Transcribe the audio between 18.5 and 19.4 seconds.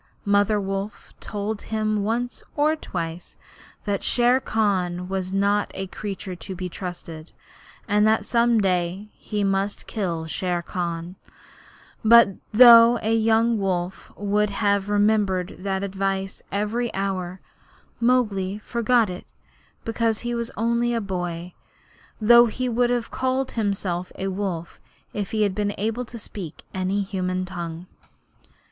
forgot it